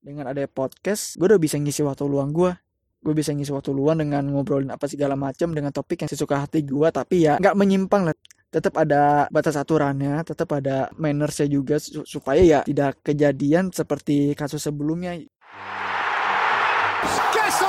[0.00, 2.52] dengan ada podcast gue udah bisa ngisi waktu luang gue
[3.00, 6.60] gue bisa ngisi waktu luang dengan ngobrolin apa segala macam dengan topik yang sesuka hati
[6.68, 8.16] gue tapi ya nggak menyimpang lah.
[8.50, 15.16] Tetap ada batas aturannya tetap ada mannersnya juga supaya ya tidak kejadian seperti kasus sebelumnya.
[17.30, 17.62] Guess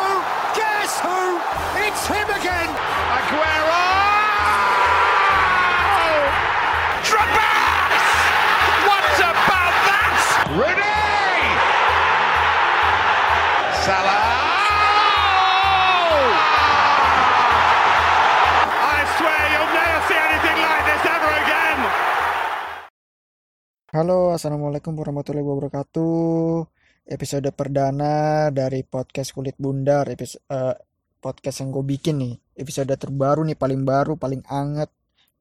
[23.91, 26.63] Halo assalamualaikum warahmatullahi wabarakatuh.
[27.11, 30.79] Episode perdana dari podcast kulit bundar episode uh,
[31.19, 32.39] podcast yang gue bikin nih.
[32.55, 34.87] Episode terbaru nih paling baru paling anget.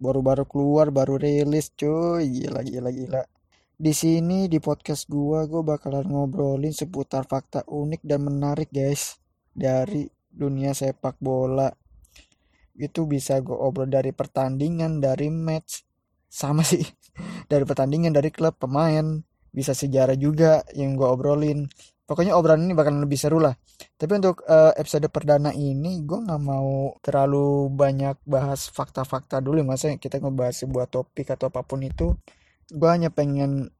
[0.02, 2.26] Baru-baru keluar baru rilis cuy.
[2.26, 3.22] Gila gila gila.
[3.78, 9.22] Di sini di podcast gue gue bakalan ngobrolin seputar fakta unik dan menarik guys
[9.54, 11.70] dari dunia sepak bola.
[12.74, 15.86] Itu bisa gue obrol dari pertandingan dari match
[16.30, 16.86] sama sih.
[17.50, 19.18] Dari pertandingan dari klub pemain.
[19.50, 21.66] Bisa sejarah juga yang gue obrolin.
[22.06, 23.54] Pokoknya obrolan ini bakalan lebih seru lah.
[23.94, 29.94] Tapi untuk uh, episode perdana ini gue nggak mau terlalu banyak bahas fakta-fakta dulu masa
[29.94, 32.18] kita ngebahas sebuah topik atau apa pun itu.
[32.66, 33.70] Gue hanya pengen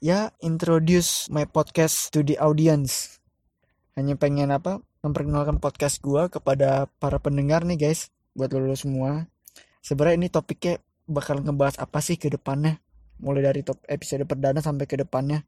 [0.00, 3.20] ya introduce my podcast to the audience.
[3.92, 8.08] Hanya pengen apa memperkenalkan podcast gue kepada para pendengar nih guys.
[8.32, 9.28] Buat lo semua.
[9.84, 12.82] Sebenarnya ini topiknya bakal ngebahas apa sih ke depannya
[13.20, 15.44] mulai dari top episode perdana sampai ke depannya.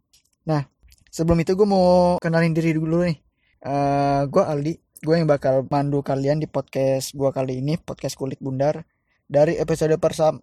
[0.48, 0.64] Nah,
[1.12, 3.18] sebelum itu gue mau kenalin diri dulu nih.
[3.58, 4.72] Uh, gue Aldi,
[5.04, 8.88] gue yang bakal mandu kalian di podcast gue kali ini, podcast kulit bundar.
[9.28, 9.92] Dari episode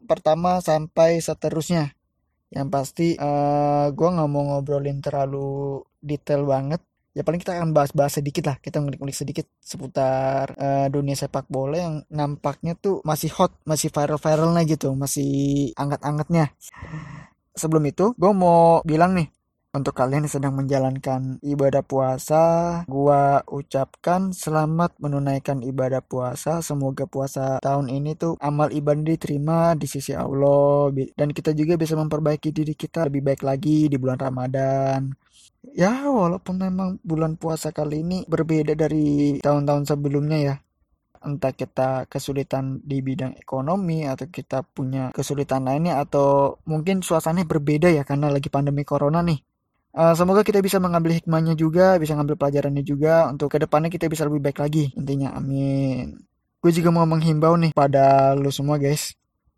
[0.05, 1.97] pertama sampai seterusnya.
[2.53, 6.81] Yang pasti uh, gue nggak mau ngobrolin terlalu detail banget.
[7.15, 11.79] Ya paling kita akan bahas-bahas sedikit lah, kita ngulik-ngulik sedikit seputar uh, dunia sepak bola
[11.79, 16.51] yang nampaknya tuh masih hot, masih viral-viralnya gitu, masih anget-angetnya
[17.55, 19.31] sebelum itu gue mau bilang nih
[19.75, 22.43] untuk kalian yang sedang menjalankan ibadah puasa,
[22.87, 26.63] gua ucapkan selamat menunaikan ibadah puasa.
[26.63, 31.99] Semoga puasa tahun ini tuh amal ibadah diterima di sisi Allah dan kita juga bisa
[31.99, 35.11] memperbaiki diri kita lebih baik lagi di bulan Ramadan.
[35.73, 40.55] Ya, walaupun memang bulan puasa kali ini berbeda dari tahun-tahun sebelumnya ya
[41.25, 47.89] entah kita kesulitan di bidang ekonomi atau kita punya kesulitan lainnya atau mungkin suasananya berbeda
[47.89, 49.41] ya karena lagi pandemi corona nih.
[49.95, 54.05] Uh, semoga kita bisa mengambil hikmahnya juga, bisa ngambil pelajarannya juga untuk ke depannya kita
[54.11, 54.93] bisa lebih baik lagi.
[54.93, 56.19] Intinya amin.
[56.61, 59.15] Gue juga mau menghimbau nih pada lo semua guys.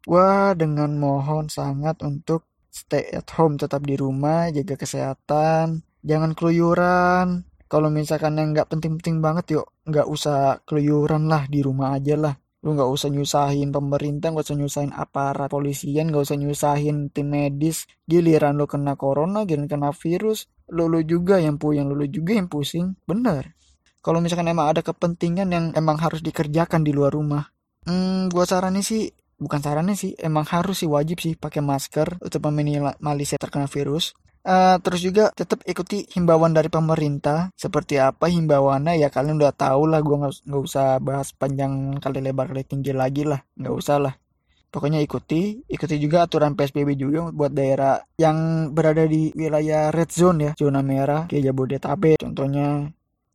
[0.07, 7.47] Gue dengan mohon sangat untuk stay at home tetap di rumah, jaga kesehatan, jangan keluyuran,
[7.68, 9.68] kalau misalkan yang nggak penting-penting banget yuk.
[9.84, 12.35] Nggak usah keluyuran lah di rumah aja lah.
[12.63, 17.84] Lu nggak usah nyusahin pemerintah nggak usah nyusahin aparat polisian nggak usah nyusahin tim medis.
[18.08, 22.40] Giliran lu kena corona giliran kena virus lu, lu juga yang puyeng lu, lu juga
[22.40, 22.96] yang pusing.
[23.03, 23.56] Bener.
[24.00, 27.52] Kalau misalkan emang ada kepentingan yang emang harus dikerjakan di luar rumah.
[27.84, 32.24] Hmm gua saranin sih bukan sarannya sih emang harus sih wajib sih pakai masker.
[32.24, 34.16] Untuk meminimalisir terkena virus
[34.47, 37.52] Uh, terus juga tetap ikuti himbauan dari pemerintah.
[37.59, 38.96] Seperti apa himbauannya?
[38.96, 43.28] Ya kalian udah tahu lah gue nggak usah bahas panjang kali lebar kali tinggi lagi
[43.28, 43.44] lah.
[43.59, 44.13] Nggak usah lah.
[44.72, 45.59] Pokoknya ikuti.
[45.68, 50.52] Ikuti juga aturan psbb juga buat daerah yang berada di wilayah red zone ya.
[50.56, 52.88] Zona merah kayak jabodetabek contohnya.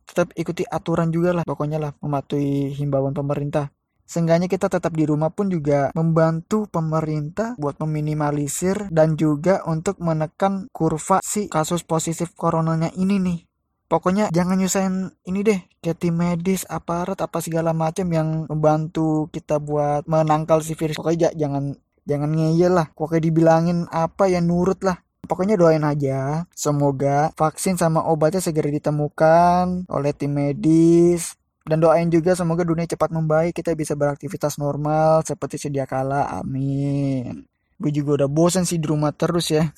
[0.09, 3.69] Tetap ikuti aturan juga lah pokoknya lah mematuhi himbauan pemerintah
[4.03, 10.67] Seenggaknya kita tetap di rumah pun juga membantu pemerintah buat meminimalisir dan juga untuk menekan
[10.75, 13.39] kurva si kasus positif coronanya ini nih.
[13.87, 15.59] Pokoknya jangan nyusahin ini deh,
[15.93, 20.97] tim medis, aparat, apa segala macam yang membantu kita buat menangkal si virus.
[20.97, 22.87] Pokoknya jangan jangan ngeyel lah.
[22.97, 24.97] Pokoknya dibilangin apa ya nurut lah.
[25.23, 32.35] Pokoknya doain aja, semoga vaksin sama obatnya segera ditemukan oleh tim medis dan doain juga
[32.35, 36.27] semoga dunia cepat membaik, kita bisa beraktivitas normal seperti sedia kala.
[36.43, 37.47] Amin.
[37.79, 39.71] Gue juga udah bosan sih di rumah terus ya.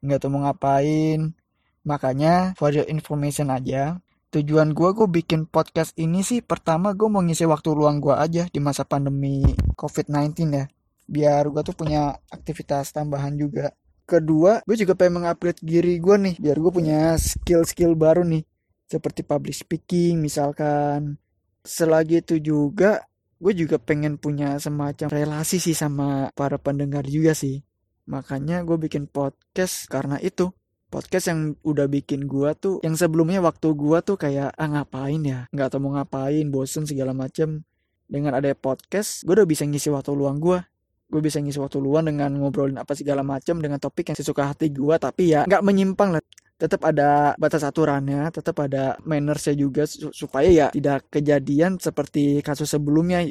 [0.00, 1.36] Nggak tahu mau ngapain.
[1.84, 4.00] Makanya, for your information aja,
[4.32, 8.48] tujuan gue gue bikin podcast ini sih pertama gue mau ngisi waktu luang gue aja
[8.48, 9.44] di masa pandemi
[9.76, 10.64] COVID-19 ya.
[11.04, 13.76] Biar gue tuh punya aktivitas tambahan juga.
[14.08, 16.34] Kedua, gue juga pengen mengupgrade diri gue nih.
[16.40, 18.49] Biar gue punya skill-skill baru nih
[18.90, 21.14] seperti public speaking misalkan.
[21.62, 23.06] Selagi itu juga
[23.38, 27.62] gue juga pengen punya semacam relasi sih sama para pendengar juga sih.
[28.10, 30.50] Makanya gue bikin podcast karena itu.
[30.90, 35.46] Podcast yang udah bikin gua tuh yang sebelumnya waktu gua tuh kayak ah ngapain ya?
[35.54, 37.62] Nggak tahu mau ngapain bosen segala macem.
[38.10, 40.66] Dengan ada podcast gue udah bisa ngisi waktu luang gua
[41.10, 44.70] gue bisa ngisi waktu luang dengan ngobrolin apa segala macem dengan topik yang sesuka hati
[44.70, 46.22] gua tapi ya nggak menyimpang lah
[46.60, 53.24] tetap ada batas aturannya, tetap ada mannersnya juga supaya ya tidak kejadian seperti kasus sebelumnya.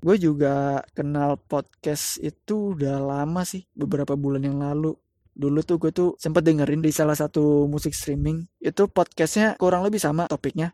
[0.00, 4.96] Gue juga kenal podcast itu udah lama sih, beberapa bulan yang lalu.
[5.36, 8.48] Dulu tuh gue tuh sempet dengerin di salah satu musik streaming.
[8.56, 10.72] Itu podcastnya kurang lebih sama topiknya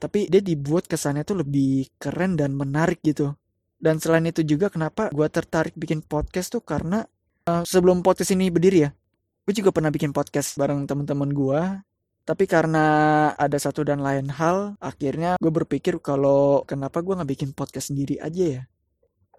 [0.00, 3.36] tapi dia dibuat kesannya tuh lebih keren dan menarik gitu.
[3.76, 7.04] Dan selain itu juga kenapa gue tertarik bikin podcast tuh karena
[7.48, 8.90] uh, sebelum podcast ini berdiri ya
[9.50, 11.62] gue juga pernah bikin podcast bareng teman-teman gue
[12.22, 12.86] tapi karena
[13.34, 18.22] ada satu dan lain hal akhirnya gue berpikir kalau kenapa gue nggak bikin podcast sendiri
[18.22, 18.62] aja ya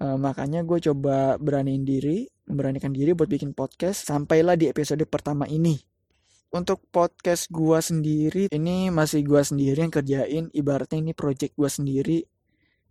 [0.03, 5.47] uh, makanya gue coba beraniin diri memberanikan diri buat bikin podcast sampailah di episode pertama
[5.47, 5.79] ini.
[6.51, 12.27] Untuk podcast gua sendiri ini masih gua sendiri yang kerjain ibaratnya ini project gua sendiri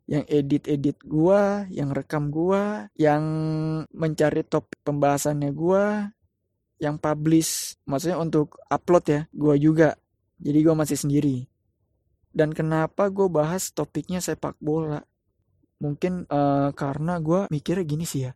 [0.08, 3.22] yang edit-edit gua, yang rekam gua, yang
[3.92, 6.08] mencari topik pembahasannya gua,
[6.80, 9.94] yang publish maksudnya untuk upload ya, gua juga.
[10.40, 11.44] Jadi gua masih sendiri.
[12.30, 15.02] Dan kenapa gue bahas topiknya sepak bola?
[15.82, 18.32] Mungkin uh, karena gue mikirnya gini sih ya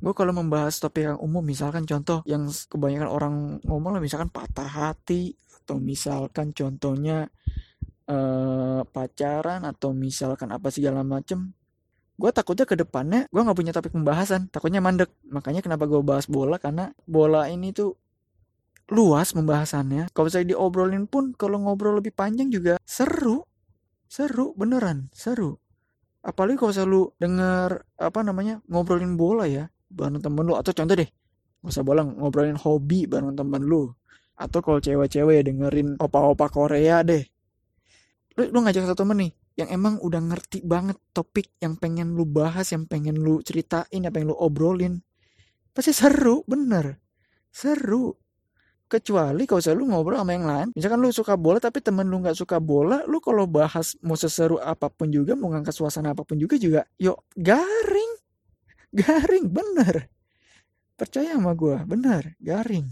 [0.00, 3.34] gue kalau membahas topik yang umum misalkan contoh yang kebanyakan orang
[3.68, 7.28] ngomong lah misalkan patah hati atau misalkan contohnya
[8.08, 11.52] eh, pacaran atau misalkan apa segala macem
[12.20, 15.08] gue takutnya ke depannya gue nggak punya topik pembahasan takutnya mandek.
[15.32, 16.60] Makanya kenapa gue bahas bola?
[16.60, 17.96] Karena bola ini tuh
[18.92, 20.12] luas pembahasannya.
[20.12, 23.48] Kalau saya diobrolin pun kalau ngobrol lebih panjang juga seru.
[24.04, 25.56] Seru beneran seru.
[26.20, 30.52] Apalagi kalau selalu dengar apa namanya ngobrolin bola ya bareng temen lu.
[30.60, 31.08] Atau contoh deh
[31.60, 33.88] gak usah bolang ngobrolin hobi bareng temen lu.
[34.36, 37.24] Atau kalau cewek-cewek ya dengerin opa-opa Korea deh.
[38.36, 42.24] Lu, lu ngajak satu temen nih yang emang udah ngerti banget topik yang pengen lu
[42.24, 45.04] bahas yang pengen lu ceritain yang pengen lu obrolin.
[45.76, 46.96] Pasti seru bener.
[47.52, 48.16] Seru.
[48.90, 50.68] Kecuali kalau lu ngobrol sama yang lain.
[50.74, 54.58] Misalkan lu suka bola tapi temen lu nggak suka bola lu kalau bahas mau seseru
[54.58, 58.12] apa pun juga mau ngangkat suasana apa pun juga juga yuk garing.
[58.90, 60.10] Garing bener.
[60.98, 62.88] Percaya sama gue bener garing.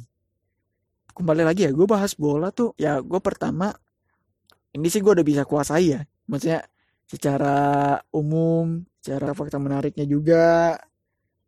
[1.19, 3.75] Kembali lagi ya gue bahas bola tuh ya gue pertama
[4.77, 6.63] ini sih gue udah bisa kuasai ya maksudnya
[7.09, 10.77] secara umum secara fakta menariknya juga.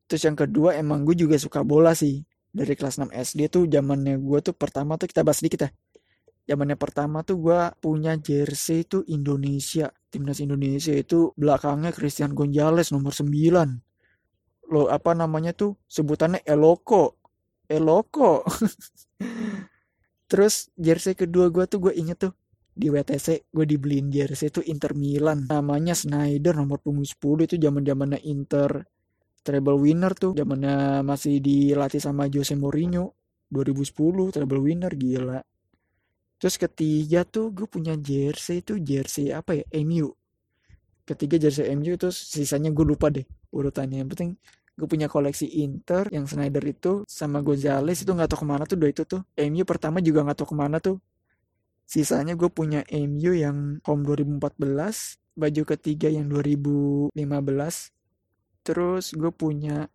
[0.08, 2.24] Terus yang kedua emang gue juga suka bola sih.
[2.50, 5.70] Dari kelas 6 SD tuh zamannya gue tuh pertama tuh kita bahas sedikit ya.
[6.50, 9.92] Zamannya pertama tuh gue punya jersey tuh Indonesia.
[10.10, 13.30] Timnas Indonesia itu belakangnya Christian Gonzalez nomor 9
[14.70, 17.18] lo apa namanya tuh sebutannya Eloko.
[17.66, 18.46] Eloko.
[20.30, 22.32] Terus jersey kedua gue tuh gue inget tuh
[22.80, 25.44] di WTC gue dibeliin jersey itu Inter Milan.
[25.44, 28.80] Namanya Snyder nomor punggung 10 itu zaman zamannya Inter.
[29.44, 30.32] Treble winner tuh.
[30.32, 33.12] Zamannya masih dilatih sama Jose Mourinho.
[33.52, 35.42] 2010 treble winner gila.
[36.40, 39.64] Terus ketiga tuh gue punya jersey itu jersey apa ya?
[39.84, 40.16] MU
[41.10, 44.06] ketiga jersey MU terus sisanya gue lupa deh urutannya.
[44.06, 44.30] Yang penting
[44.78, 48.78] gue punya koleksi Inter yang Snyder itu sama Gonzales itu nggak tahu ke mana tuh
[48.78, 49.26] dua itu tuh.
[49.34, 51.02] MU pertama juga nggak tahu ke mana tuh
[51.90, 54.38] sisanya gue punya MU yang home 2014
[55.34, 57.10] baju ketiga yang 2015
[58.62, 59.90] terus gue punya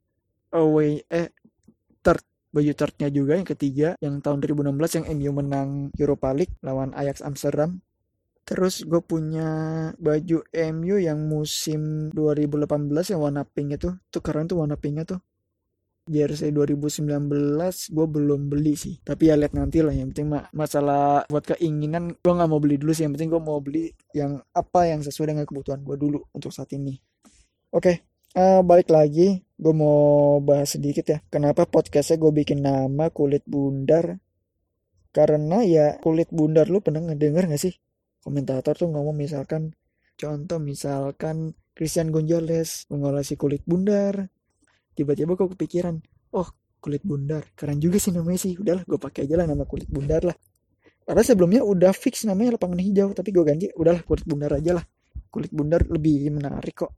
[0.52, 1.32] away eh
[2.04, 6.92] third baju thirdnya juga yang ketiga yang tahun 2016 yang MU menang Europa League lawan
[6.92, 7.80] Ajax Amsterdam
[8.46, 9.50] Terus gue punya
[9.98, 13.90] baju MU yang musim 2018 yang warna pink itu.
[14.14, 15.20] Tuh keren tuh warna pinknya tuh.
[16.06, 17.10] Jersey 2019
[17.92, 19.02] gue belum beli sih.
[19.02, 19.94] Tapi ya lihat nanti lah.
[19.94, 23.10] Yang penting masalah buat keinginan gue nggak mau beli dulu sih.
[23.10, 26.70] Yang penting gue mau beli yang apa yang sesuai dengan kebutuhan gue dulu untuk saat
[26.78, 26.96] ini.
[27.76, 27.96] Oke, okay,
[28.38, 29.42] uh, eh, balik lagi.
[29.56, 31.18] Gue mau bahas sedikit ya.
[31.28, 34.22] Kenapa podcastnya gue bikin nama kulit bundar?
[35.10, 37.76] Karena ya kulit bundar lu pernah ngedenger gak sih?
[38.26, 39.78] komentator tuh ngomong misalkan
[40.18, 44.34] contoh misalkan Christian Gonzalez mengolesi kulit bundar
[44.96, 46.00] tiba-tiba kok kepikiran
[46.34, 46.48] oh
[46.80, 50.24] kulit bundar keren juga sih namanya sih udahlah gue pakai aja lah nama kulit bundar
[50.24, 50.38] lah
[51.06, 54.86] karena sebelumnya udah fix namanya lapangan hijau tapi gue ganti udahlah kulit bundar aja lah
[55.30, 56.96] kulit bundar lebih menarik kok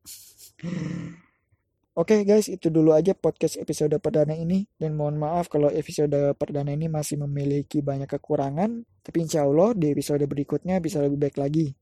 [1.97, 4.69] Oke okay guys, itu dulu aja podcast episode perdana ini.
[4.77, 8.85] Dan mohon maaf kalau episode perdana ini masih memiliki banyak kekurangan.
[9.01, 11.73] Tapi insya Allah di episode berikutnya bisa lebih baik lagi.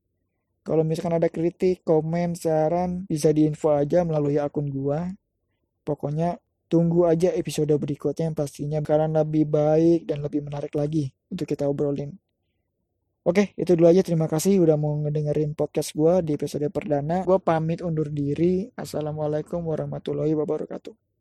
[0.64, 5.04] Kalau misalkan ada kritik, komen, saran, bisa diinfo aja melalui akun gua.
[5.86, 11.46] Pokoknya tunggu aja episode berikutnya yang pastinya bakalan lebih baik dan lebih menarik lagi untuk
[11.46, 12.10] kita obrolin.
[13.26, 14.06] Oke, itu dulu aja.
[14.06, 17.26] Terima kasih udah mau ngedengerin podcast gue di episode perdana.
[17.26, 18.70] Gue pamit undur diri.
[18.78, 21.15] Assalamualaikum warahmatullahi wabarakatuh.